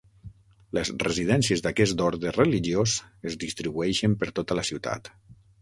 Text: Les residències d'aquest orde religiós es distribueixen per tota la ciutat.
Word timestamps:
Les 0.77 0.89
residències 1.03 1.61
d'aquest 1.67 2.01
orde 2.07 2.33
religiós 2.39 2.97
es 3.33 3.39
distribueixen 3.47 4.21
per 4.23 4.35
tota 4.41 4.59
la 4.63 4.69
ciutat. 4.73 5.17